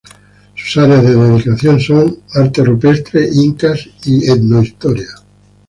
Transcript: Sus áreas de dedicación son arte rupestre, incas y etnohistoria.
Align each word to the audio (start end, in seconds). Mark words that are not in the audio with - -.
Sus 0.55 0.83
áreas 0.83 1.03
de 1.03 1.13
dedicación 1.13 1.79
son 1.79 2.23
arte 2.33 2.63
rupestre, 2.63 3.29
incas 3.31 3.87
y 4.03 4.31
etnohistoria. 4.31 5.09